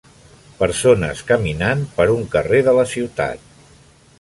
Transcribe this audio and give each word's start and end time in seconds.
Persones 0.61 1.21
caminant 1.27 1.83
per 1.99 2.07
un 2.17 2.25
carrer 2.37 2.63
de 2.69 2.77
la 2.79 2.87
ciutat. 2.95 3.45